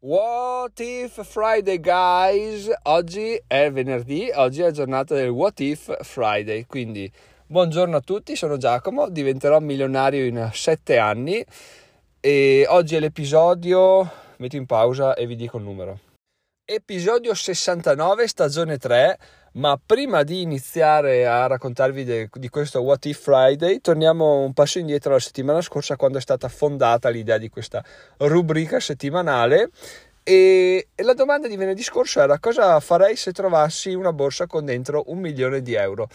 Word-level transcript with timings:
What 0.00 0.78
If 0.78 1.26
Friday, 1.26 1.80
guys! 1.80 2.70
Oggi 2.84 3.42
è 3.48 3.68
venerdì, 3.72 4.30
oggi 4.32 4.62
è 4.62 4.70
giornata 4.70 5.16
del 5.16 5.30
What 5.30 5.58
If 5.58 6.04
Friday, 6.04 6.66
quindi 6.66 7.10
buongiorno 7.44 7.96
a 7.96 8.00
tutti, 8.00 8.36
sono 8.36 8.58
Giacomo, 8.58 9.08
diventerò 9.08 9.58
milionario 9.58 10.24
in 10.24 10.50
7 10.52 10.98
anni 10.98 11.44
e 12.20 12.64
oggi 12.68 12.94
è 12.94 13.00
l'episodio, 13.00 14.08
metto 14.36 14.54
in 14.54 14.66
pausa 14.66 15.14
e 15.14 15.26
vi 15.26 15.34
dico 15.34 15.56
il 15.56 15.64
numero. 15.64 15.98
Episodio 16.64 17.34
69, 17.34 18.28
stagione 18.28 18.78
3, 18.78 19.18
ma 19.58 19.78
prima 19.84 20.22
di 20.22 20.40
iniziare 20.40 21.26
a 21.26 21.46
raccontarvi 21.46 22.04
de, 22.04 22.30
di 22.32 22.48
questo 22.48 22.80
What 22.80 23.06
If 23.06 23.22
Friday, 23.22 23.80
torniamo 23.80 24.42
un 24.42 24.52
passo 24.52 24.78
indietro 24.78 25.12
la 25.12 25.18
settimana 25.18 25.60
scorsa 25.60 25.96
quando 25.96 26.18
è 26.18 26.20
stata 26.20 26.48
fondata 26.48 27.08
l'idea 27.08 27.38
di 27.38 27.48
questa 27.48 27.84
rubrica 28.18 28.78
settimanale. 28.78 29.70
E, 30.22 30.88
e 30.94 31.02
la 31.02 31.14
domanda 31.14 31.48
di 31.48 31.56
venerdì 31.56 31.82
scorso 31.82 32.20
era 32.20 32.38
cosa 32.38 32.78
farei 32.80 33.16
se 33.16 33.32
trovassi 33.32 33.94
una 33.94 34.12
borsa 34.12 34.46
con 34.46 34.64
dentro 34.64 35.04
un 35.06 35.18
milione 35.18 35.60
di 35.60 35.74
euro. 35.74 36.08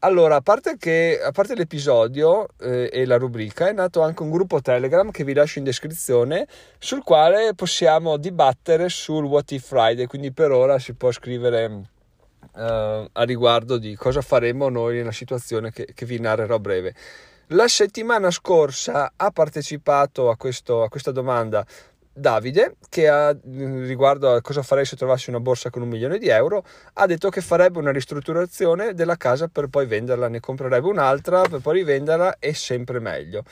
Allora, 0.00 0.36
a 0.36 0.40
parte, 0.40 0.76
che, 0.78 1.18
a 1.20 1.32
parte 1.32 1.56
l'episodio 1.56 2.48
eh, 2.60 2.88
e 2.92 3.06
la 3.06 3.16
rubrica, 3.16 3.66
è 3.66 3.72
nato 3.72 4.02
anche 4.02 4.22
un 4.22 4.30
gruppo 4.30 4.60
Telegram 4.60 5.10
che 5.10 5.24
vi 5.24 5.32
lascio 5.32 5.58
in 5.58 5.64
descrizione, 5.64 6.46
sul 6.78 7.02
quale 7.02 7.54
possiamo 7.54 8.16
dibattere 8.16 8.88
sul 8.90 9.24
What 9.24 9.50
If 9.50 9.66
Friday, 9.66 10.06
quindi 10.06 10.32
per 10.32 10.52
ora 10.52 10.78
si 10.78 10.92
può 10.92 11.10
scrivere 11.10 11.94
uh, 12.56 13.08
a 13.12 13.22
riguardo 13.22 13.78
di 13.78 13.94
cosa 13.94 14.22
faremo 14.22 14.68
noi 14.68 14.96
nella 14.96 15.12
situazione 15.12 15.70
che, 15.70 15.88
che 15.94 16.06
vi 16.06 16.18
narrerò 16.18 16.56
a 16.56 16.60
breve. 16.60 16.94
La 17.50 17.68
settimana 17.68 18.30
scorsa 18.30 19.12
ha 19.14 19.30
partecipato 19.30 20.30
a, 20.30 20.36
questo, 20.36 20.82
a 20.82 20.88
questa 20.88 21.12
domanda 21.12 21.64
Davide, 22.18 22.76
che 22.88 23.08
ha, 23.08 23.36
riguardo 23.44 24.32
a 24.32 24.40
cosa 24.40 24.62
farei 24.62 24.86
se 24.86 24.96
trovassi 24.96 25.28
una 25.28 25.38
borsa 25.38 25.68
con 25.68 25.82
un 25.82 25.88
milione 25.88 26.16
di 26.18 26.28
euro, 26.28 26.64
ha 26.94 27.06
detto 27.06 27.28
che 27.28 27.42
farebbe 27.42 27.78
una 27.78 27.92
ristrutturazione 27.92 28.94
della 28.94 29.16
casa 29.16 29.48
per 29.48 29.68
poi 29.68 29.84
venderla, 29.84 30.28
ne 30.28 30.40
comprerebbe 30.40 30.88
un'altra 30.88 31.42
per 31.42 31.60
poi 31.60 31.74
rivenderla 31.74 32.38
e 32.38 32.54
sempre 32.54 33.00
meglio. 33.00 33.44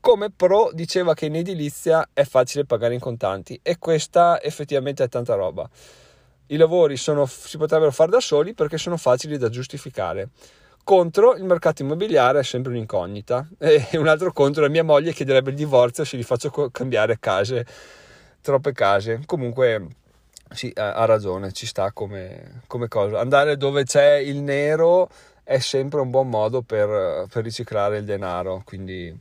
Come 0.00 0.30
pro 0.30 0.70
diceva 0.72 1.14
che 1.14 1.26
in 1.26 1.36
edilizia 1.36 2.10
è 2.12 2.24
facile 2.24 2.66
pagare 2.66 2.92
in 2.92 3.00
contanti 3.00 3.58
e 3.62 3.78
questa 3.78 4.40
effettivamente 4.42 5.02
è 5.02 5.08
tanta 5.08 5.34
roba 5.34 5.68
i 6.50 6.56
lavori 6.56 6.96
sono, 6.96 7.26
si 7.26 7.56
potrebbero 7.56 7.90
fare 7.90 8.10
da 8.10 8.20
soli 8.20 8.54
perché 8.54 8.78
sono 8.78 8.96
facili 8.96 9.38
da 9.38 9.48
giustificare. 9.48 10.28
Contro 10.82 11.34
il 11.36 11.44
mercato 11.44 11.82
immobiliare 11.82 12.40
è 12.40 12.42
sempre 12.42 12.72
un'incognita 12.72 13.48
e 13.58 13.88
un 13.94 14.08
altro 14.08 14.32
contro 14.32 14.64
è 14.64 14.68
mia 14.68 14.84
moglie 14.84 15.12
chiederebbe 15.12 15.50
il 15.50 15.56
divorzio 15.56 16.04
se 16.04 16.16
gli 16.16 16.22
faccio 16.22 16.50
cambiare 16.70 17.18
case, 17.18 17.66
troppe 18.40 18.72
case. 18.72 19.20
Comunque 19.26 19.86
sì, 20.52 20.72
ha 20.74 21.04
ragione, 21.04 21.52
ci 21.52 21.66
sta 21.66 21.92
come, 21.92 22.62
come 22.66 22.88
cosa. 22.88 23.20
Andare 23.20 23.56
dove 23.56 23.84
c'è 23.84 24.14
il 24.14 24.42
nero 24.42 25.08
è 25.44 25.58
sempre 25.58 26.00
un 26.00 26.10
buon 26.10 26.28
modo 26.28 26.62
per, 26.62 27.26
per 27.30 27.44
riciclare 27.44 27.98
il 27.98 28.04
denaro, 28.04 28.62
quindi 28.64 29.16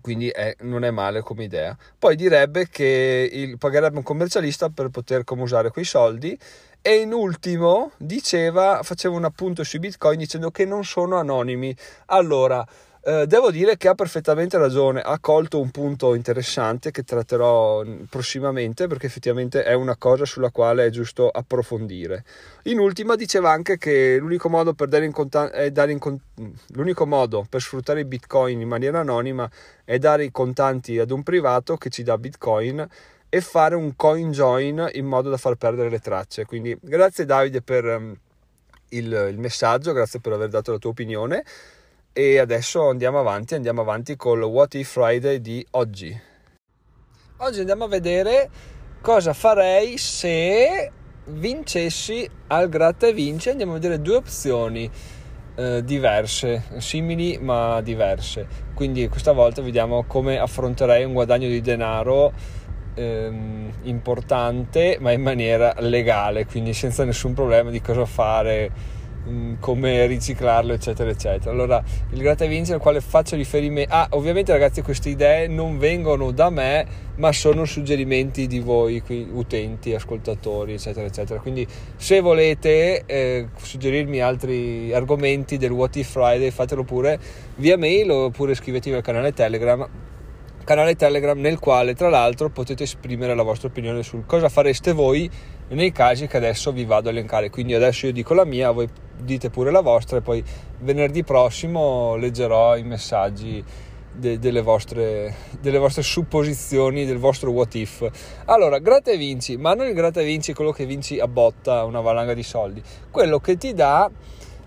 quindi 0.00 0.28
è, 0.28 0.56
non 0.60 0.84
è 0.84 0.90
male 0.90 1.20
come 1.20 1.44
idea. 1.44 1.76
Poi 1.98 2.16
direbbe 2.16 2.68
che 2.68 3.28
il, 3.32 3.58
pagherebbe 3.58 3.96
un 3.96 4.02
commercialista 4.02 4.68
per 4.68 4.88
poter 4.88 5.24
come 5.24 5.42
usare 5.42 5.70
quei 5.70 5.84
soldi 5.84 6.38
e 6.80 6.96
in 6.96 7.12
ultimo 7.12 7.92
diceva, 7.96 8.80
faceva 8.82 9.16
un 9.16 9.24
appunto 9.24 9.64
sui 9.64 9.78
bitcoin 9.78 10.18
dicendo 10.18 10.50
che 10.50 10.64
non 10.64 10.84
sono 10.84 11.16
anonimi. 11.16 11.74
Allora, 12.06 12.66
eh, 13.08 13.26
devo 13.26 13.50
dire 13.50 13.78
che 13.78 13.88
ha 13.88 13.94
perfettamente 13.94 14.58
ragione, 14.58 15.00
ha 15.00 15.18
colto 15.18 15.58
un 15.58 15.70
punto 15.70 16.12
interessante 16.12 16.90
che 16.90 17.04
tratterò 17.04 17.82
prossimamente 18.06 18.86
perché 18.86 19.06
effettivamente 19.06 19.64
è 19.64 19.72
una 19.72 19.96
cosa 19.96 20.26
sulla 20.26 20.50
quale 20.50 20.84
è 20.84 20.90
giusto 20.90 21.30
approfondire. 21.30 22.22
In 22.64 22.78
ultima 22.78 23.16
diceva 23.16 23.50
anche 23.50 23.78
che 23.78 24.18
l'unico 24.18 24.50
modo 24.50 24.74
per, 24.74 24.88
dare 24.88 25.06
in 25.06 25.12
conta- 25.12 25.70
dare 25.70 25.90
in 25.90 25.98
con- 25.98 26.20
l'unico 26.74 27.06
modo 27.06 27.46
per 27.48 27.62
sfruttare 27.62 28.00
i 28.00 28.04
bitcoin 28.04 28.60
in 28.60 28.68
maniera 28.68 29.00
anonima 29.00 29.50
è 29.86 29.96
dare 29.96 30.24
i 30.24 30.30
contanti 30.30 30.98
ad 30.98 31.10
un 31.10 31.22
privato 31.22 31.78
che 31.78 31.88
ci 31.88 32.02
dà 32.02 32.18
bitcoin 32.18 32.86
e 33.30 33.40
fare 33.40 33.74
un 33.74 33.96
coin 33.96 34.32
join 34.32 34.86
in 34.92 35.06
modo 35.06 35.30
da 35.30 35.38
far 35.38 35.54
perdere 35.54 35.88
le 35.88 36.00
tracce. 36.00 36.44
Quindi 36.44 36.76
grazie 36.78 37.24
Davide 37.24 37.62
per 37.62 37.84
um, 37.86 38.14
il, 38.90 39.28
il 39.30 39.38
messaggio, 39.38 39.92
grazie 39.92 40.20
per 40.20 40.32
aver 40.32 40.50
dato 40.50 40.72
la 40.72 40.78
tua 40.78 40.90
opinione 40.90 41.42
e 42.12 42.38
adesso 42.38 42.88
andiamo 42.88 43.18
avanti, 43.18 43.54
andiamo 43.54 43.80
avanti 43.80 44.16
col 44.16 44.42
What 44.42 44.74
If 44.74 44.90
Friday 44.90 45.40
di 45.40 45.66
oggi. 45.72 46.20
Oggi 47.38 47.60
andiamo 47.60 47.84
a 47.84 47.88
vedere 47.88 48.50
cosa 49.00 49.32
farei 49.32 49.96
se 49.98 50.90
vincessi 51.26 52.28
al 52.48 52.68
gratta 52.68 53.06
e 53.06 53.12
vinci. 53.12 53.50
Andiamo 53.50 53.72
a 53.72 53.74
vedere 53.74 54.00
due 54.00 54.16
opzioni 54.16 54.90
eh, 55.54 55.84
diverse, 55.84 56.64
simili 56.78 57.38
ma 57.38 57.80
diverse. 57.80 58.46
Quindi 58.74 59.08
questa 59.08 59.32
volta 59.32 59.62
vediamo 59.62 60.04
come 60.04 60.38
affronterei 60.38 61.04
un 61.04 61.12
guadagno 61.12 61.48
di 61.48 61.60
denaro 61.60 62.32
ehm, 62.94 63.72
importante 63.82 64.98
ma 65.00 65.12
in 65.12 65.22
maniera 65.22 65.74
legale, 65.78 66.46
quindi 66.46 66.72
senza 66.72 67.04
nessun 67.04 67.34
problema 67.34 67.70
di 67.70 67.80
cosa 67.80 68.04
fare 68.04 68.96
come 69.60 70.06
riciclarlo 70.06 70.72
eccetera 70.72 71.10
eccetera. 71.10 71.50
Allora 71.50 71.82
il 72.10 72.20
gratta 72.20 72.44
e 72.44 72.48
vinci 72.48 72.72
al 72.72 72.80
quale 72.80 73.00
faccio 73.00 73.36
riferimento 73.36 73.92
ah 73.92 74.08
ovviamente 74.12 74.52
ragazzi 74.52 74.82
queste 74.82 75.10
idee 75.10 75.46
non 75.48 75.78
vengono 75.78 76.30
da 76.30 76.50
me 76.50 76.86
ma 77.16 77.32
sono 77.32 77.64
suggerimenti 77.64 78.46
di 78.46 78.60
voi 78.60 79.00
qui, 79.02 79.28
utenti 79.30 79.94
ascoltatori 79.94 80.74
eccetera 80.74 81.06
eccetera. 81.06 81.40
Quindi 81.40 81.66
se 81.96 82.20
volete 82.20 83.04
eh, 83.06 83.48
suggerirmi 83.56 84.20
altri 84.20 84.92
argomenti 84.92 85.56
del 85.56 85.70
What 85.70 85.96
If 85.96 86.10
Friday 86.10 86.50
fatelo 86.50 86.84
pure 86.84 87.18
via 87.56 87.76
mail 87.76 88.10
oppure 88.10 88.52
iscrivetevi 88.52 88.96
al 88.96 89.02
canale 89.02 89.32
telegram 89.32 89.86
canale 90.68 90.96
telegram 90.96 91.40
nel 91.40 91.58
quale 91.58 91.94
tra 91.94 92.10
l'altro 92.10 92.50
potete 92.50 92.82
esprimere 92.82 93.34
la 93.34 93.42
vostra 93.42 93.68
opinione 93.68 94.02
sul 94.02 94.26
cosa 94.26 94.50
fareste 94.50 94.92
voi 94.92 95.30
nei 95.68 95.92
casi 95.92 96.26
che 96.26 96.36
adesso 96.36 96.72
vi 96.72 96.84
vado 96.84 97.08
a 97.08 97.10
elencare 97.10 97.48
quindi 97.48 97.72
adesso 97.72 98.04
io 98.04 98.12
dico 98.12 98.34
la 98.34 98.44
mia 98.44 98.70
voi 98.70 98.86
dite 99.18 99.48
pure 99.48 99.70
la 99.70 99.80
vostra 99.80 100.18
e 100.18 100.20
poi 100.20 100.44
venerdì 100.80 101.24
prossimo 101.24 102.16
leggerò 102.16 102.76
i 102.76 102.82
messaggi 102.82 103.64
de, 104.12 104.38
delle, 104.38 104.60
vostre, 104.60 105.34
delle 105.58 105.78
vostre 105.78 106.02
supposizioni, 106.02 107.06
del 107.06 107.18
vostro 107.18 107.52
what 107.52 107.74
if. 107.76 108.10
Allora, 108.46 108.78
gratta 108.78 109.12
e 109.12 109.16
vinci, 109.16 109.56
ma 109.56 109.74
non 109.74 109.86
il 109.86 109.94
gratta 109.94 110.20
e 110.20 110.24
vinci 110.24 110.54
quello 110.54 110.72
che 110.72 110.86
vinci 110.86 111.20
a 111.20 111.28
botta, 111.28 111.84
una 111.84 112.00
valanga 112.00 112.34
di 112.34 112.42
soldi, 112.42 112.82
quello 113.12 113.38
che 113.38 113.56
ti 113.56 113.74
dà 113.74 114.10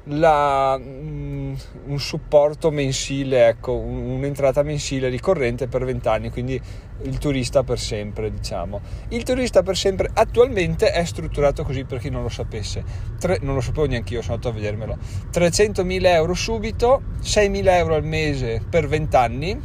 la, 0.06 0.80
um, 0.84 1.56
un 1.86 2.00
supporto 2.00 2.72
mensile, 2.72 3.48
ecco, 3.48 3.74
un, 3.74 3.98
un'entrata 3.98 4.64
mensile 4.64 5.10
ricorrente 5.10 5.68
per 5.68 5.86
20 5.86 6.08
anni, 6.08 6.30
quindi 6.30 6.60
il 7.04 7.18
turista 7.18 7.64
per 7.64 7.80
sempre, 7.80 8.32
diciamo. 8.32 8.82
Il 9.10 9.24
turista 9.24 9.62
per 9.64 9.78
sempre 9.78 10.10
attualmente 10.14 10.92
è 10.92 11.04
strutturato 11.06 11.64
così 11.64 11.84
per 11.84 12.00
chi 12.00 12.10
non 12.10 12.24
lo 12.24 12.30
sapesse, 12.30 12.84
Tre, 13.20 13.40
non 13.42 13.56
lo 13.56 13.62
sapevo 13.62 13.86
neanche 13.86 14.14
io, 14.14 14.22
sono 14.22 14.36
andato 14.36 14.50
a 14.50 14.60
vedermelo. 14.60 14.98
300.000 15.32 16.06
euro 16.06 16.34
subito, 16.34 17.02
6.000 17.22 17.68
euro 17.76 17.96
al 17.96 18.04
mese 18.04 18.62
per 18.68 18.88
20 18.88 19.16
anni 19.16 19.62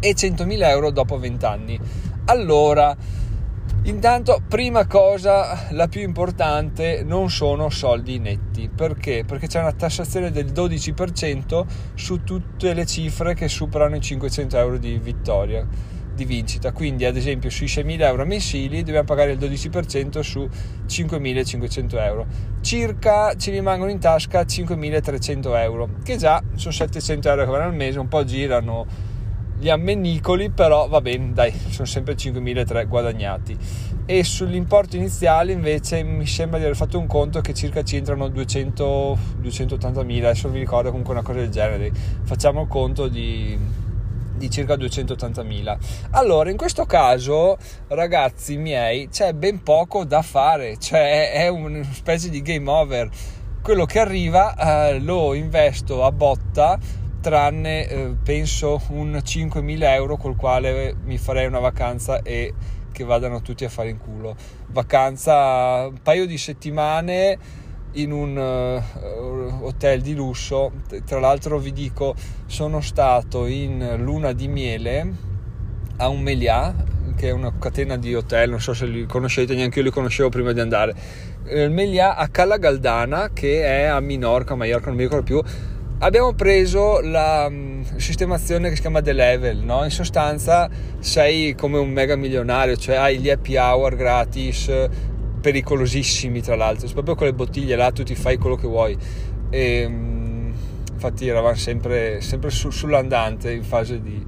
e 0.00 0.14
100.000 0.14 0.62
euro 0.68 0.90
dopo 0.90 1.18
20 1.18 1.44
anni. 1.44 1.80
Allora, 2.26 2.96
Intanto, 3.84 4.42
prima 4.46 4.86
cosa, 4.86 5.68
la 5.70 5.88
più 5.88 6.02
importante, 6.02 7.02
non 7.04 7.30
sono 7.30 7.70
soldi 7.70 8.18
netti. 8.18 8.68
Perché? 8.68 9.24
Perché 9.26 9.46
c'è 9.46 9.60
una 9.60 9.72
tassazione 9.72 10.30
del 10.30 10.52
12% 10.52 11.64
su 11.94 12.22
tutte 12.22 12.74
le 12.74 12.84
cifre 12.84 13.34
che 13.34 13.48
superano 13.48 13.96
i 13.96 14.00
500 14.00 14.58
euro 14.58 14.76
di 14.76 14.98
vittoria, 14.98 15.66
di 16.12 16.24
vincita. 16.26 16.72
Quindi, 16.72 17.06
ad 17.06 17.16
esempio, 17.16 17.48
sui 17.48 17.66
6.000 17.66 18.00
euro 18.02 18.26
mensili 18.26 18.82
dobbiamo 18.82 19.06
pagare 19.06 19.32
il 19.32 19.38
12% 19.38 20.20
su 20.20 20.46
5.500 20.86 22.02
euro. 22.02 22.26
Circa 22.60 23.34
ci 23.36 23.50
rimangono 23.50 23.90
in 23.90 24.00
tasca 24.00 24.42
5.300 24.42 25.56
euro, 25.62 25.88
che 26.04 26.16
già 26.16 26.42
sono 26.56 26.74
700 26.74 27.28
euro 27.30 27.44
che 27.44 27.50
vanno 27.50 27.64
al 27.64 27.74
mese, 27.74 27.98
un 27.98 28.08
po' 28.08 28.24
girano 28.24 29.16
gli 29.58 29.68
ammenicoli, 29.68 30.50
però 30.50 30.86
va 30.86 31.00
bene, 31.00 31.32
dai, 31.32 31.52
sono 31.70 31.86
sempre 31.86 32.14
5.300 32.14 32.86
guadagnati. 32.86 33.56
E 34.06 34.24
sull'importo 34.24 34.96
iniziale 34.96 35.52
invece 35.52 36.02
mi 36.02 36.26
sembra 36.26 36.58
di 36.58 36.64
aver 36.64 36.76
fatto 36.76 36.98
un 36.98 37.06
conto 37.06 37.40
che 37.40 37.52
circa 37.52 37.82
ci 37.82 37.96
entrano 37.96 38.28
200, 38.28 39.18
280.000, 39.42 40.18
adesso 40.18 40.48
vi 40.48 40.60
ricordo 40.60 40.90
comunque 40.90 41.12
una 41.12 41.22
cosa 41.22 41.40
del 41.40 41.50
genere, 41.50 41.92
facciamo 42.22 42.62
il 42.62 42.68
conto 42.68 43.08
di, 43.08 43.58
di 44.36 44.48
circa 44.48 44.76
280.000. 44.76 45.78
Allora, 46.10 46.50
in 46.50 46.56
questo 46.56 46.86
caso, 46.86 47.58
ragazzi 47.88 48.56
miei, 48.56 49.08
c'è 49.08 49.32
ben 49.32 49.62
poco 49.62 50.04
da 50.04 50.22
fare, 50.22 50.78
cioè 50.78 51.32
è 51.32 51.48
una 51.48 51.82
specie 51.82 52.30
di 52.30 52.40
game 52.40 52.70
over. 52.70 53.10
Quello 53.60 53.84
che 53.84 53.98
arriva 53.98 54.88
eh, 54.88 55.00
lo 55.00 55.34
investo 55.34 56.04
a 56.04 56.12
botta 56.12 56.78
tranne 57.28 57.86
eh, 57.86 58.16
penso 58.22 58.80
un 58.88 59.20
5.000 59.22 59.82
euro 59.82 60.16
col 60.16 60.34
quale 60.34 60.94
mi 61.04 61.18
farei 61.18 61.46
una 61.46 61.58
vacanza 61.58 62.22
e 62.22 62.54
che 62.90 63.04
vadano 63.04 63.42
tutti 63.42 63.66
a 63.66 63.68
fare 63.68 63.90
in 63.90 63.98
culo. 63.98 64.34
Vacanza, 64.68 65.88
un 65.88 66.00
paio 66.02 66.26
di 66.26 66.38
settimane 66.38 67.38
in 67.92 68.12
un 68.12 68.34
uh, 68.34 69.64
hotel 69.64 70.00
di 70.00 70.14
lusso. 70.14 70.72
Tra 71.04 71.20
l'altro 71.20 71.58
vi 71.58 71.74
dico, 71.74 72.14
sono 72.46 72.80
stato 72.80 73.44
in 73.44 73.96
luna 73.98 74.32
di 74.32 74.48
miele 74.48 75.12
a 75.98 76.08
un 76.08 76.22
Melià, 76.22 76.74
che 77.14 77.28
è 77.28 77.30
una 77.30 77.52
catena 77.58 77.98
di 77.98 78.14
hotel, 78.14 78.48
non 78.48 78.60
so 78.60 78.72
se 78.72 78.86
li 78.86 79.04
conoscete, 79.04 79.54
neanche 79.54 79.80
io 79.80 79.84
li 79.84 79.90
conoscevo 79.90 80.30
prima 80.30 80.52
di 80.52 80.60
andare. 80.60 80.94
Il 81.50 81.70
Melià 81.70 82.16
a 82.16 82.26
Cala 82.28 82.56
Galdana, 82.56 83.30
che 83.34 83.62
è 83.62 83.84
a 83.84 84.00
Minorca, 84.00 84.54
Mallorca, 84.54 84.86
non 84.86 84.96
mi 84.96 85.02
ricordo 85.02 85.24
più. 85.24 85.76
Abbiamo 86.00 86.32
preso 86.32 87.00
la 87.00 87.48
mm, 87.50 87.96
sistemazione 87.96 88.68
che 88.68 88.76
si 88.76 88.82
chiama 88.82 89.02
The 89.02 89.12
Level, 89.12 89.56
no? 89.64 89.82
in 89.82 89.90
sostanza 89.90 90.70
sei 91.00 91.56
come 91.56 91.76
un 91.78 91.90
mega 91.90 92.14
milionario, 92.14 92.76
cioè 92.76 92.94
hai 92.94 93.18
gli 93.18 93.28
happy 93.28 93.56
hour 93.56 93.96
gratis, 93.96 94.70
pericolosissimi 95.40 96.40
tra 96.40 96.54
l'altro, 96.54 96.86
proprio 96.92 97.16
con 97.16 97.26
le 97.26 97.34
bottiglie 97.34 97.74
là 97.74 97.90
tu 97.90 98.04
ti 98.04 98.14
fai 98.14 98.36
quello 98.36 98.54
che 98.54 98.68
vuoi. 98.68 98.96
E, 99.50 99.88
mm, 99.88 100.52
infatti 100.92 101.26
eravamo 101.26 101.56
sempre, 101.56 102.20
sempre 102.20 102.50
su, 102.50 102.70
sull'andante 102.70 103.50
in 103.50 103.64
fase, 103.64 104.00
di, 104.00 104.24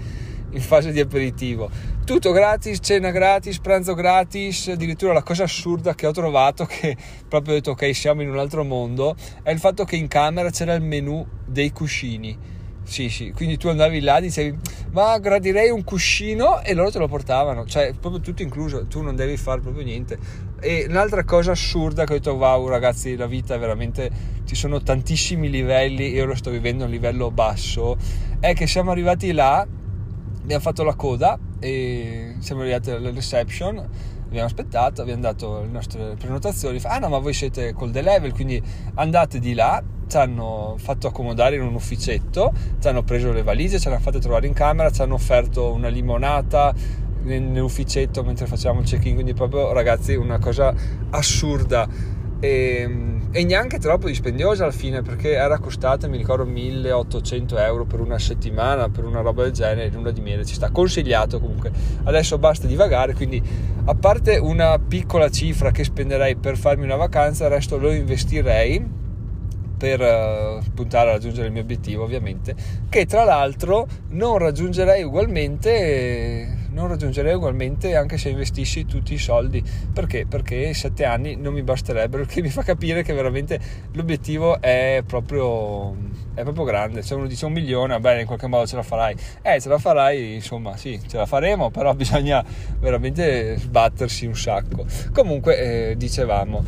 in 0.50 0.60
fase 0.60 0.90
di 0.90 0.98
aperitivo. 0.98 1.70
Tutto 2.04 2.32
gratis, 2.32 2.78
cena 2.82 3.12
gratis, 3.12 3.60
pranzo 3.60 3.94
gratis, 3.94 4.66
addirittura 4.66 5.12
la 5.12 5.22
cosa 5.22 5.44
assurda 5.44 5.94
che 5.94 6.08
ho 6.08 6.12
trovato, 6.12 6.64
che 6.68 6.96
proprio 7.28 7.52
ho 7.52 7.56
detto 7.58 7.70
ok 7.70 7.94
siamo 7.94 8.22
in 8.22 8.28
un 8.28 8.38
altro 8.38 8.64
mondo, 8.64 9.14
è 9.44 9.52
il 9.52 9.60
fatto 9.60 9.84
che 9.84 9.94
in 9.94 10.08
camera 10.08 10.50
c'era 10.50 10.74
il 10.74 10.82
menu 10.82 11.24
dei 11.50 11.70
cuscini 11.72 12.58
sì, 12.90 13.08
sì, 13.08 13.30
quindi 13.30 13.56
tu 13.56 13.68
andavi 13.68 14.00
là 14.00 14.18
e 14.18 14.22
dicevi 14.22 14.58
ma 14.92 15.16
gradirei 15.18 15.70
un 15.70 15.84
cuscino 15.84 16.60
e 16.60 16.74
loro 16.74 16.90
te 16.90 16.98
lo 16.98 17.06
portavano, 17.06 17.64
cioè 17.64 17.92
proprio 17.92 18.20
tutto 18.20 18.42
incluso, 18.42 18.86
tu 18.88 19.00
non 19.00 19.14
devi 19.14 19.36
fare 19.36 19.60
proprio 19.60 19.84
niente. 19.84 20.18
E 20.60 20.86
un'altra 20.88 21.22
cosa 21.22 21.52
assurda 21.52 22.04
che 22.04 22.14
ho 22.14 22.16
detto 22.16 22.32
wow 22.32 22.66
ragazzi 22.66 23.14
la 23.14 23.26
vita 23.26 23.54
è 23.54 23.58
veramente, 23.60 24.10
ci 24.44 24.56
sono 24.56 24.82
tantissimi 24.82 25.48
livelli, 25.48 26.08
io 26.08 26.24
lo 26.24 26.34
sto 26.34 26.50
vivendo 26.50 26.82
a 26.82 26.86
un 26.86 26.92
livello 26.92 27.30
basso, 27.30 27.96
è 28.40 28.54
che 28.54 28.66
siamo 28.66 28.90
arrivati 28.90 29.30
là, 29.30 29.64
abbiamo 30.42 30.62
fatto 30.62 30.82
la 30.82 30.94
coda 30.94 31.38
e 31.60 32.34
siamo 32.40 32.62
arrivati 32.62 32.90
alla 32.90 33.12
reception 33.12 33.88
abbiamo 34.26 34.46
aspettato, 34.46 35.02
abbiamo 35.02 35.22
dato 35.22 35.60
le 35.60 35.68
nostre 35.68 36.14
prenotazioni. 36.16 36.80
Ah 36.84 36.98
no, 36.98 37.08
ma 37.08 37.18
voi 37.18 37.32
siete 37.32 37.72
col 37.72 37.90
The 37.90 38.00
Level, 38.00 38.32
quindi 38.32 38.62
andate 38.94 39.38
di 39.40 39.54
là. 39.54 39.82
Ci 40.10 40.16
hanno 40.16 40.74
fatto 40.76 41.06
accomodare 41.06 41.54
in 41.54 41.62
un 41.62 41.74
ufficetto, 41.74 42.52
ci 42.80 42.88
hanno 42.88 43.04
preso 43.04 43.30
le 43.30 43.44
valigie, 43.44 43.78
ci 43.78 43.86
hanno 43.86 44.00
fatto 44.00 44.18
trovare 44.18 44.48
in 44.48 44.52
camera, 44.54 44.90
ci 44.90 45.02
hanno 45.02 45.14
offerto 45.14 45.72
una 45.72 45.86
limonata 45.86 46.74
nell'ufficetto 47.22 48.24
mentre 48.24 48.46
facevamo 48.46 48.80
il 48.80 48.86
check-in. 48.86 49.14
Quindi, 49.14 49.34
proprio 49.34 49.72
ragazzi, 49.72 50.16
una 50.16 50.40
cosa 50.40 50.74
assurda. 51.10 51.86
E, 52.40 52.80
ehm, 52.80 53.28
e, 53.30 53.44
neanche 53.44 53.78
troppo 53.78 54.08
dispendiosa 54.08 54.64
alla 54.64 54.72
fine 54.72 55.02
perché 55.02 55.34
era 55.34 55.58
costata 55.58 56.08
mi 56.08 56.16
ricordo 56.16 56.46
1800 56.46 57.58
euro 57.58 57.84
per 57.84 58.00
una 58.00 58.18
settimana 58.18 58.88
per 58.88 59.04
una 59.04 59.20
roba 59.20 59.42
del 59.42 59.52
genere 59.52 59.90
luna 59.90 60.10
di 60.10 60.22
miele 60.22 60.46
ci 60.46 60.54
sta 60.54 60.70
consigliato 60.70 61.38
comunque 61.38 61.70
adesso 62.04 62.38
basta 62.38 62.66
divagare 62.66 63.12
quindi 63.12 63.42
a 63.84 63.94
parte 63.94 64.38
una 64.38 64.78
piccola 64.78 65.28
cifra 65.28 65.70
che 65.70 65.84
spenderei 65.84 66.36
per 66.36 66.56
farmi 66.56 66.84
una 66.84 66.96
vacanza 66.96 67.44
il 67.44 67.50
resto 67.50 67.76
lo 67.76 67.92
investirei 67.92 68.99
per 69.80 69.98
uh, 69.98 70.62
puntare 70.74 71.08
a 71.08 71.12
raggiungere 71.14 71.46
il 71.46 71.52
mio 71.54 71.62
obiettivo 71.62 72.04
ovviamente 72.04 72.54
che 72.90 73.06
tra 73.06 73.24
l'altro 73.24 73.88
non 74.10 74.36
raggiungerei 74.36 75.02
ugualmente 75.02 76.58
non 76.72 76.86
raggiungerei 76.86 77.34
ugualmente 77.34 77.96
anche 77.96 78.16
se 78.16 78.28
investissi 78.28 78.84
tutti 78.84 79.12
i 79.14 79.18
soldi. 79.18 79.62
Perché? 79.92 80.26
Perché 80.26 80.72
sette 80.72 81.04
anni 81.04 81.34
non 81.34 81.52
mi 81.52 81.62
basterebbero, 81.62 82.24
che 82.24 82.42
mi 82.42 82.48
fa 82.48 82.62
capire 82.62 83.02
che 83.02 83.12
veramente 83.12 83.58
l'obiettivo 83.92 84.60
è 84.60 85.02
proprio, 85.04 85.94
è 86.34 86.42
proprio 86.42 86.64
grande. 86.64 87.02
Se 87.02 87.14
uno 87.14 87.26
dice 87.26 87.46
un 87.46 87.52
milione, 87.52 87.98
bene, 87.98 88.20
in 88.20 88.26
qualche 88.26 88.46
modo 88.46 88.66
ce 88.66 88.76
la 88.76 88.82
farai. 88.82 89.16
Eh, 89.42 89.60
ce 89.60 89.68
la 89.68 89.78
farai, 89.78 90.34
insomma, 90.34 90.76
sì, 90.76 91.00
ce 91.08 91.16
la 91.16 91.26
faremo, 91.26 91.70
però 91.74 91.92
bisogna 91.94 92.44
veramente 92.78 93.56
sbattersi 93.58 94.26
un 94.26 94.36
sacco. 94.36 94.86
Comunque, 95.12 95.90
eh, 95.90 95.96
dicevamo 95.96 96.64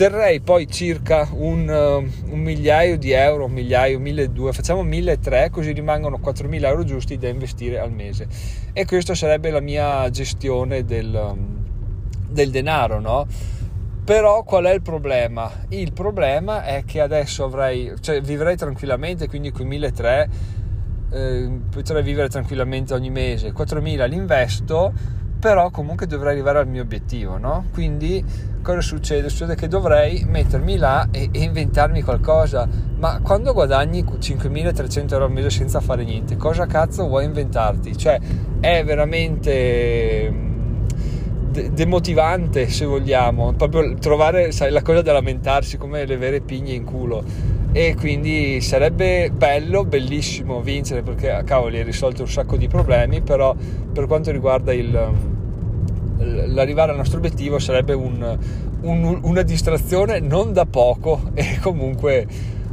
terrei 0.00 0.40
poi 0.40 0.66
circa 0.66 1.28
un, 1.30 1.68
uh, 1.68 2.32
un, 2.32 2.40
migliaio 2.40 2.96
di 2.96 3.10
euro, 3.10 3.44
un 3.44 3.52
migliaio, 3.52 3.98
1200, 3.98 4.52
facciamo 4.52 4.82
1300 4.82 5.50
così 5.50 5.72
rimangono 5.72 6.18
4000 6.18 6.68
euro 6.68 6.84
giusti 6.84 7.18
da 7.18 7.28
investire 7.28 7.78
al 7.78 7.92
mese 7.92 8.26
e 8.72 8.86
questa 8.86 9.14
sarebbe 9.14 9.50
la 9.50 9.60
mia 9.60 10.08
gestione 10.08 10.86
del, 10.86 11.14
um, 11.14 11.66
del 12.30 12.50
denaro, 12.50 12.98
no? 12.98 13.26
Però 14.02 14.42
qual 14.42 14.64
è 14.64 14.72
il 14.72 14.80
problema? 14.80 15.52
Il 15.68 15.92
problema 15.92 16.64
è 16.64 16.82
che 16.86 17.02
adesso 17.02 17.44
avrei, 17.44 17.92
cioè 18.00 18.22
vivrei 18.22 18.56
tranquillamente, 18.56 19.28
quindi 19.28 19.52
con 19.52 19.66
1300 19.66 20.30
eh, 21.12 21.50
potrei 21.70 22.02
vivere 22.02 22.30
tranquillamente 22.30 22.94
ogni 22.94 23.10
mese, 23.10 23.52
4000 23.52 24.06
li 24.06 24.16
investo 24.16 24.92
però 25.40 25.70
comunque 25.70 26.06
dovrei 26.06 26.32
arrivare 26.32 26.58
al 26.58 26.68
mio 26.68 26.82
obiettivo, 26.82 27.38
no? 27.38 27.64
Quindi 27.72 28.22
cosa 28.62 28.82
succede? 28.82 29.30
Succede 29.30 29.54
che 29.54 29.68
dovrei 29.68 30.24
mettermi 30.28 30.76
là 30.76 31.08
e, 31.10 31.30
e 31.32 31.42
inventarmi 31.42 32.02
qualcosa, 32.02 32.68
ma 32.98 33.20
quando 33.22 33.54
guadagni 33.54 34.04
5.300 34.04 35.12
euro 35.12 35.24
al 35.24 35.32
mese 35.32 35.48
senza 35.48 35.80
fare 35.80 36.04
niente, 36.04 36.36
cosa 36.36 36.66
cazzo 36.66 37.06
vuoi 37.08 37.24
inventarti? 37.24 37.96
Cioè 37.96 38.20
è 38.60 38.84
veramente 38.84 40.30
mm, 40.30 40.84
demotivante 41.72 42.68
se 42.68 42.84
vogliamo, 42.84 43.54
proprio 43.54 43.94
trovare 43.94 44.52
sai, 44.52 44.70
la 44.70 44.82
cosa 44.82 45.00
da 45.00 45.14
lamentarsi 45.14 45.78
come 45.78 46.04
le 46.04 46.18
vere 46.18 46.40
pigne 46.40 46.72
in 46.72 46.84
culo 46.84 47.58
e 47.72 47.94
quindi 47.96 48.60
sarebbe 48.60 49.30
bello, 49.30 49.84
bellissimo 49.84 50.60
vincere 50.60 51.02
perché 51.02 51.42
cavoli 51.44 51.78
hai 51.78 51.84
risolto 51.84 52.22
un 52.22 52.28
sacco 52.28 52.56
di 52.56 52.66
problemi, 52.66 53.20
però 53.20 53.54
per 53.92 54.06
quanto 54.06 54.32
riguarda 54.32 54.72
il, 54.72 54.90
l'arrivare 56.18 56.90
al 56.90 56.96
nostro 56.96 57.18
obiettivo 57.18 57.58
sarebbe 57.58 57.92
un, 57.94 58.38
un, 58.80 59.18
una 59.22 59.42
distrazione 59.42 60.18
non 60.20 60.52
da 60.52 60.66
poco. 60.66 61.30
E 61.34 61.58
comunque, 61.60 62.26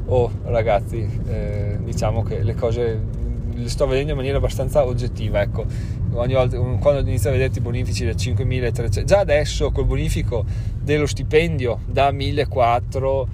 oh 0.06 0.32
ragazzi, 0.46 1.08
eh, 1.28 1.78
diciamo 1.84 2.24
che 2.24 2.42
le 2.42 2.56
cose 2.56 3.26
le 3.54 3.70
sto 3.70 3.88
vedendo 3.88 4.12
in 4.12 4.18
maniera 4.18 4.38
abbastanza 4.38 4.86
oggettiva, 4.86 5.42
ecco, 5.42 5.66
ogni 6.14 6.34
volta 6.34 6.58
quando 6.58 7.02
inizio 7.02 7.30
a 7.30 7.34
vedere 7.34 7.52
i 7.56 7.60
bonifici 7.60 8.06
da 8.06 8.12
5.300, 8.12 9.04
già 9.04 9.20
adesso 9.20 9.72
col 9.72 9.86
bonifico 9.86 10.46
dello 10.80 11.08
stipendio 11.08 11.80
da 11.86 12.12
1.400 12.12 13.26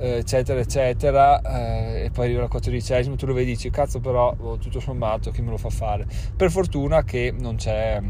eccetera 0.00 0.58
eccetera 0.58 1.40
eh, 1.42 2.04
e 2.04 2.10
poi 2.10 2.26
arriva 2.26 2.42
al 2.42 2.48
quattordicesimo 2.48 3.16
tu 3.16 3.26
lo 3.26 3.34
vedi 3.34 3.50
dici 3.50 3.70
cazzo 3.70 4.00
però 4.00 4.34
oh, 4.36 4.56
tutto 4.56 4.80
sommato 4.80 5.30
chi 5.30 5.42
me 5.42 5.50
lo 5.50 5.58
fa 5.58 5.68
fare? 5.70 6.06
Per 6.34 6.50
fortuna 6.50 7.04
che 7.04 7.34
non 7.38 7.56
c'è 7.56 8.00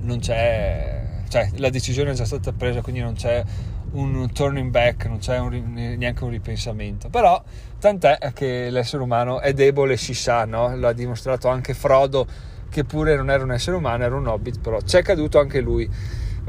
non 0.00 0.18
c'è 0.18 1.06
cioè 1.28 1.50
la 1.56 1.70
decisione 1.70 2.10
è 2.10 2.14
già 2.14 2.24
stata 2.24 2.52
presa 2.52 2.80
quindi 2.80 3.00
non 3.00 3.14
c'è 3.14 3.44
un 3.92 4.28
turning 4.32 4.70
back 4.70 5.06
non 5.06 5.18
c'è 5.18 5.38
un, 5.38 5.72
neanche 5.96 6.24
un 6.24 6.30
ripensamento. 6.30 7.08
Però 7.08 7.42
tant'è 7.78 8.18
che 8.34 8.70
l'essere 8.70 9.02
umano 9.02 9.40
è 9.40 9.52
debole 9.52 9.96
si 9.96 10.14
sa 10.14 10.44
no? 10.44 10.74
l'ha 10.76 10.92
dimostrato 10.92 11.48
anche 11.48 11.74
Frodo 11.74 12.26
che 12.68 12.84
pure 12.84 13.16
non 13.16 13.30
era 13.30 13.44
un 13.44 13.52
essere 13.52 13.76
umano 13.76 14.04
era 14.04 14.14
un 14.14 14.26
hobbit 14.26 14.60
però 14.60 14.78
c'è 14.78 15.02
caduto 15.02 15.38
anche 15.38 15.60
lui 15.60 15.88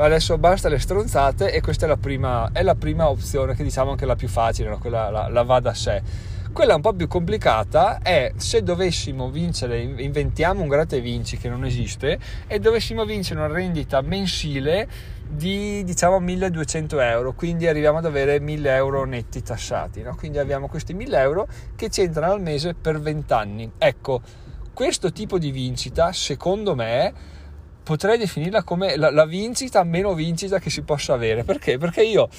adesso 0.05 0.37
basta 0.37 0.69
le 0.69 0.79
stronzate 0.79 1.51
e 1.51 1.61
questa 1.61 1.85
è 1.85 1.87
la 1.89 1.97
prima, 1.97 2.49
è 2.51 2.63
la 2.63 2.75
prima 2.75 3.09
opzione 3.09 3.55
che 3.55 3.63
diciamo 3.63 3.91
anche 3.91 4.05
la 4.05 4.15
più 4.15 4.27
facile, 4.27 4.69
no? 4.69 4.77
quella 4.77 5.09
la, 5.09 5.27
la 5.27 5.43
va 5.43 5.59
da 5.59 5.73
sé. 5.73 6.01
Quella 6.51 6.75
un 6.75 6.81
po' 6.81 6.93
più 6.93 7.07
complicata 7.07 7.99
è 8.01 8.33
se 8.35 8.63
dovessimo 8.63 9.29
vincere, 9.29 9.79
inventiamo 9.79 10.61
un 10.61 10.67
gratta 10.67 10.97
vinci 10.97 11.37
che 11.37 11.47
non 11.47 11.63
esiste 11.63 12.17
e 12.47 12.59
dovessimo 12.59 13.05
vincere 13.05 13.39
una 13.39 13.53
rendita 13.53 14.01
mensile 14.01 14.87
di 15.29 15.83
diciamo 15.83 16.19
1200 16.19 16.99
euro, 17.01 17.33
quindi 17.33 17.67
arriviamo 17.67 17.99
ad 17.99 18.05
avere 18.05 18.39
1000 18.39 18.75
euro 18.75 19.05
netti 19.05 19.43
tassati, 19.43 20.01
no? 20.01 20.15
quindi 20.15 20.39
abbiamo 20.39 20.67
questi 20.67 20.93
1000 20.93 21.19
euro 21.19 21.47
che 21.75 21.89
ci 21.89 22.01
entrano 22.01 22.33
al 22.33 22.41
mese 22.41 22.73
per 22.73 22.99
20 22.99 23.33
anni. 23.33 23.71
Ecco, 23.77 24.21
questo 24.73 25.11
tipo 25.11 25.37
di 25.37 25.51
vincita 25.51 26.11
secondo 26.13 26.73
me 26.73 27.13
potrei 27.89 28.19
definirla 28.19 28.61
come 28.61 28.97
la, 28.97 29.09
la, 29.09 29.25
vincita 29.25 29.81
meno 29.81 30.13
vincita 30.13 30.59
che 30.59 30.69
si 30.69 30.83
possa 30.83 31.15
avere. 31.15 31.43
Perché? 31.43 31.79
Perché 31.79 32.03
io 32.03 32.29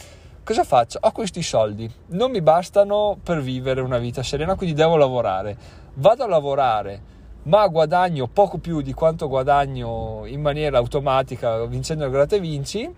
cosa 0.45 0.63
faccio? 0.63 1.01
Ho 1.03 1.11
questi 1.11 1.43
soldi, 1.43 1.93
non 2.11 2.31
mi 2.31 2.41
bastano 2.41 3.19
per 3.21 3.41
vivere 3.43 3.81
una 3.81 3.99
vita 3.99 4.23
serena, 4.23 4.55
quindi 4.55 4.77
devo 4.77 4.97
lavorare. 4.97 5.57
Vado 5.95 6.23
a 6.23 6.29
lavorare, 6.29 7.03
ma 7.45 7.67
guadagno 7.67 8.29
poco 8.29 8.59
più 8.59 8.81
di 8.81 8.93
quanto 8.93 9.27
guadagno 9.27 10.23
in 10.27 10.41
maniera 10.41 10.79
automatica 10.79 11.65
vincendo 11.65 12.05
il 12.05 12.13
gratta 12.13 12.37
e 12.37 12.41
vinci 12.41 12.89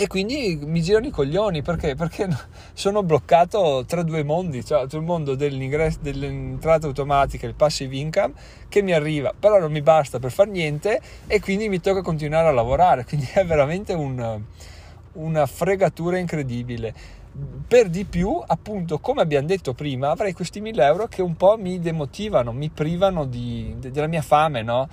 e 0.00 0.06
quindi 0.06 0.56
mi 0.62 0.80
girano 0.80 1.08
i 1.08 1.10
coglioni 1.10 1.60
perché? 1.60 1.96
Perché 1.96 2.28
sono 2.72 3.02
bloccato 3.02 3.82
tra 3.84 4.04
due 4.04 4.22
mondi, 4.22 4.64
cioè 4.64 4.86
il 4.88 5.02
mondo 5.02 5.34
dell'entrata 5.34 6.86
automatica, 6.86 7.48
il 7.48 7.54
passive 7.54 7.96
income 7.96 8.32
che 8.68 8.80
mi 8.80 8.92
arriva, 8.92 9.34
però 9.36 9.58
non 9.58 9.72
mi 9.72 9.82
basta 9.82 10.20
per 10.20 10.30
fare 10.30 10.50
niente 10.50 11.00
e 11.26 11.40
quindi 11.40 11.68
mi 11.68 11.80
tocca 11.80 12.02
continuare 12.02 12.46
a 12.46 12.52
lavorare, 12.52 13.04
quindi 13.06 13.28
è 13.34 13.44
veramente 13.44 13.92
un, 13.92 14.40
una 15.14 15.46
fregatura 15.46 16.16
incredibile. 16.16 16.94
Per 17.66 17.88
di 17.88 18.04
più, 18.04 18.40
appunto, 18.46 19.00
come 19.00 19.22
abbiamo 19.22 19.48
detto 19.48 19.74
prima, 19.74 20.10
avrei 20.10 20.32
questi 20.32 20.60
1000 20.60 20.84
euro 20.84 21.06
che 21.08 21.22
un 21.22 21.34
po' 21.34 21.56
mi 21.58 21.80
demotivano, 21.80 22.52
mi 22.52 22.68
privano 22.68 23.24
di, 23.24 23.74
della 23.78 24.06
mia 24.06 24.22
fame, 24.22 24.62
no? 24.62 24.88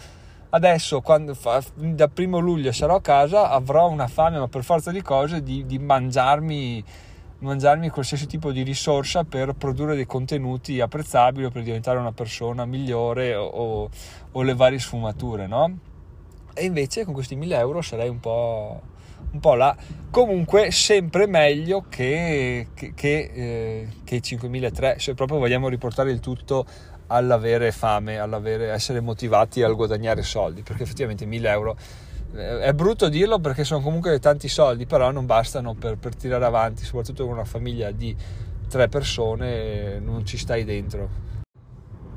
Adesso 0.56 1.02
quando 1.02 1.36
da 1.76 2.08
primo 2.08 2.40
luglio 2.40 2.72
sarò 2.72 2.96
a 2.96 3.02
casa 3.02 3.50
avrò 3.50 3.90
una 3.90 4.08
fame 4.08 4.40
ma 4.40 4.48
per 4.48 4.64
forza 4.64 4.90
di 4.90 5.02
cose 5.02 5.44
di, 5.44 5.66
di 5.66 5.78
mangiarmi 5.78 6.84
mangiarmi 7.40 7.90
qualsiasi 7.90 8.26
tipo 8.26 8.54
di 8.54 8.64
risorsa 8.64 9.26
per 9.26 9.54
produrre 9.54 9.96
dei 9.96 10.06
contenuti 10.06 10.80
apprezzabili 10.80 11.46
o 11.46 11.50
per 11.50 11.64
diventare 11.64 12.00
una 12.00 12.14
persona 12.14 12.66
migliore 12.66 13.36
o, 13.36 13.90
o 14.32 14.42
le 14.42 14.56
varie 14.56 14.80
sfumature 14.80 15.46
no? 15.46 15.78
e 16.54 16.64
invece 16.64 17.04
con 17.04 17.14
questi 17.14 17.36
1000 17.36 17.58
euro 17.58 17.82
sarei 17.82 18.08
un 18.08 18.22
po' 18.22 18.82
un 19.32 19.40
po' 19.42 19.56
là 19.56 19.76
comunque 20.10 20.72
sempre 20.72 21.28
meglio 21.28 21.86
che, 21.90 22.68
che, 22.74 22.94
che, 22.94 23.32
eh, 23.34 23.88
che 24.06 24.16
i 24.16 24.22
5.300 24.24 24.96
se 24.96 25.14
proprio 25.14 25.40
vogliamo 25.40 25.68
riportare 25.68 26.12
il 26.12 26.22
tutto 26.22 26.66
all'avere 27.08 27.72
fame, 27.72 28.18
all'avere, 28.18 28.70
essere 28.70 29.00
motivati 29.00 29.62
al 29.62 29.76
guadagnare 29.76 30.24
soldi, 30.24 30.62
perché 30.62 30.84
effettivamente 30.84 31.26
1000 31.26 31.50
euro 31.50 31.78
eh, 32.36 32.60
è 32.60 32.74
brutto 32.74 33.10
dirlo 33.10 33.40
perché 33.40 33.64
sono 33.64 33.82
comunque 33.82 34.20
tanti 34.20 34.48
soldi, 34.48 34.86
però 34.86 35.12
non 35.12 35.26
bastano 35.26 35.74
per, 35.74 35.98
per 35.98 36.16
tirare 36.16 36.46
avanti, 36.46 36.84
soprattutto 36.84 37.26
con 37.26 37.34
una 37.34 37.46
famiglia 37.46 37.92
di 37.92 38.16
tre 38.68 38.88
persone, 38.88 40.00
non 40.00 40.26
ci 40.26 40.38
stai 40.38 40.64
dentro. 40.64 41.34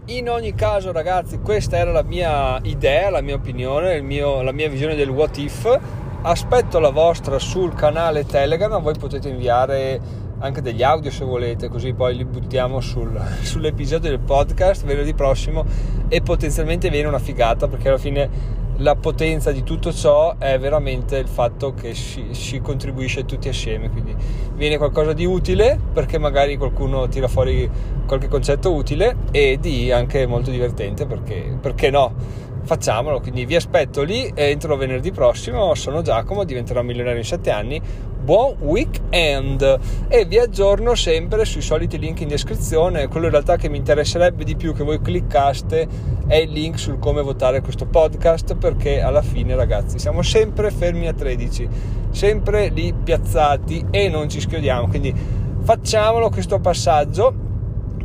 In 0.06 0.30
ogni 0.30 0.54
caso, 0.54 0.90
ragazzi, 0.90 1.38
questa 1.38 1.76
era 1.76 1.92
la 1.92 2.02
mia 2.02 2.58
idea, 2.62 3.10
la 3.10 3.20
mia 3.20 3.34
opinione, 3.34 4.00
mio, 4.00 4.40
la 4.40 4.52
mia 4.52 4.68
visione 4.68 4.94
del 4.94 5.10
what 5.10 5.36
if. 5.36 5.78
Aspetto 6.22 6.78
la 6.80 6.90
vostra 6.90 7.38
sul 7.38 7.74
canale 7.74 8.24
Telegram, 8.24 8.80
voi 8.80 8.94
potete 8.98 9.28
inviare 9.28 10.00
anche 10.40 10.62
degli 10.62 10.82
audio 10.82 11.10
se 11.10 11.24
volete, 11.24 11.68
così 11.68 11.92
poi 11.92 12.16
li 12.16 12.24
buttiamo 12.24 12.80
sul, 12.80 13.20
sull'episodio 13.42 14.10
del 14.10 14.20
podcast. 14.20 14.84
Venerdì 14.84 15.14
prossimo 15.14 15.64
e 16.08 16.20
potenzialmente 16.20 16.90
viene 16.90 17.08
una 17.08 17.18
figata 17.18 17.68
perché 17.68 17.88
alla 17.88 17.98
fine 17.98 18.56
la 18.80 18.94
potenza 18.94 19.50
di 19.50 19.64
tutto 19.64 19.92
ciò 19.92 20.36
è 20.38 20.58
veramente 20.58 21.16
il 21.16 21.26
fatto 21.26 21.74
che 21.74 21.94
si, 21.94 22.28
si, 22.30 22.60
contribuisce 22.60 23.24
tutti 23.24 23.48
assieme, 23.48 23.90
quindi 23.90 24.14
viene 24.54 24.76
qualcosa 24.76 25.12
di 25.12 25.24
utile 25.24 25.78
perché 25.92 26.18
magari 26.18 26.56
qualcuno 26.56 27.08
tira 27.08 27.26
fuori 27.26 27.68
qualche 28.06 28.28
concetto 28.28 28.72
utile 28.72 29.16
e 29.32 29.58
di 29.60 29.90
anche 29.90 30.26
molto 30.26 30.50
divertente 30.50 31.06
perché, 31.06 31.56
perché 31.60 31.90
no? 31.90 32.46
Facciamolo, 32.62 33.20
quindi 33.20 33.46
vi 33.46 33.56
aspetto 33.56 34.02
lì 34.02 34.30
entro 34.34 34.76
venerdì 34.76 35.10
prossimo, 35.10 35.74
sono 35.74 36.02
Giacomo, 36.02 36.44
diventerò 36.44 36.82
milionario 36.82 37.18
in 37.18 37.24
7 37.24 37.50
anni, 37.50 37.80
buon 38.28 38.56
weekend. 38.58 39.78
E 40.06 40.26
vi 40.26 40.38
aggiorno 40.38 40.94
sempre 40.94 41.46
sui 41.46 41.62
soliti 41.62 41.98
link 41.98 42.20
in 42.20 42.28
descrizione. 42.28 43.08
Quello 43.08 43.24
in 43.24 43.32
realtà 43.32 43.56
che 43.56 43.70
mi 43.70 43.78
interesserebbe 43.78 44.44
di 44.44 44.54
più 44.54 44.74
che 44.74 44.84
voi 44.84 45.00
cliccaste 45.00 45.88
è 46.26 46.34
il 46.34 46.50
link 46.50 46.78
sul 46.78 46.98
come 46.98 47.22
votare 47.22 47.62
questo 47.62 47.86
podcast 47.86 48.54
perché 48.56 49.00
alla 49.00 49.22
fine 49.22 49.56
ragazzi 49.56 49.98
siamo 49.98 50.20
sempre 50.20 50.70
fermi 50.70 51.08
a 51.08 51.14
13 51.14 51.68
sempre 52.10 52.68
lì 52.68 52.92
piazzati 52.92 53.86
e 53.90 54.10
non 54.10 54.28
ci 54.28 54.40
schiodiamo. 54.40 54.88
Quindi 54.88 55.14
facciamolo 55.62 56.28
questo 56.28 56.58
passaggio 56.58 57.46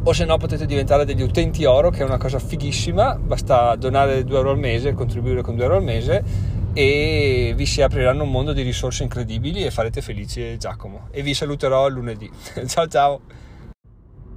o 0.06 0.14
se 0.14 0.24
no 0.24 0.38
potete 0.38 0.66
diventare 0.66 1.04
degli 1.04 1.22
utenti 1.22 1.66
oro 1.66 1.90
che 1.90 2.00
è 2.00 2.06
una 2.06 2.18
cosa 2.18 2.40
fighissima. 2.40 3.20
Basta 3.22 3.76
donare 3.76 4.24
2 4.24 4.38
euro 4.38 4.52
al 4.52 4.58
mese 4.58 4.94
contribuire 4.94 5.42
con 5.42 5.56
2 5.56 5.64
euro 5.66 5.76
al 5.76 5.84
mese 5.84 6.24
e 6.74 7.54
vi 7.56 7.66
si 7.68 7.82
apriranno 7.82 8.24
un 8.24 8.32
mondo 8.32 8.52
di 8.52 8.64
risorse 8.64 9.04
incredibili 9.04 9.64
e 9.64 9.72
farete 9.72 10.02
felice 10.02 10.58
Giacomo. 10.58 11.08
E 11.12 11.22
vi 11.22 11.34
saluterò 11.34 11.88
lunedì. 11.88 12.30
Ciao 12.66 12.88
ciao. 12.88 13.22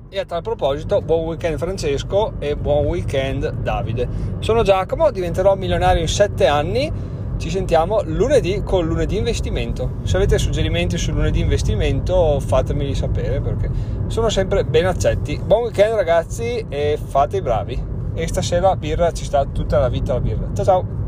E 0.09 0.19
a 0.21 0.25
tal 0.25 0.41
proposito 0.41 1.03
buon 1.03 1.25
weekend 1.25 1.59
Francesco 1.59 2.35
e 2.39 2.57
buon 2.57 2.85
weekend 2.85 3.51
Davide. 3.63 4.09
Sono 4.39 4.63
Giacomo 4.63 5.11
diventerò 5.11 5.57
milionario 5.57 6.01
in 6.01 6.09
7 6.09 6.47
anni. 6.47 7.15
Ci 7.39 7.51
sentiamo 7.51 8.01
lunedì 8.05 8.63
con 8.63 8.87
lunedì 8.87 9.17
investimento. 9.17 9.97
Se 10.05 10.17
avete 10.17 10.39
suggerimenti 10.39 10.97
su 10.97 11.13
lunedì 11.13 11.41
investimento 11.41 12.39
fatemeli 12.41 12.95
sapere 12.95 13.41
perché 13.41 13.69
sono 14.07 14.29
sempre 14.29 14.65
ben 14.65 14.87
accetti. 14.87 15.41
Buon 15.43 15.65
weekend 15.65 15.95
ragazzi 15.95 16.65
e 16.69 16.99
fate 17.03 17.39
i 17.39 17.43
bravi. 17.43 17.95
E 18.15 18.27
stasera 18.29 18.77
birra 18.77 19.13
ci 19.13 19.25
sta 19.25 19.45
tutta 19.45 19.79
la 19.79 19.89
vita 19.89 20.15
la 20.15 20.21
birra. 20.21 20.49
Ciao 20.55 20.65
ciao 20.65 21.06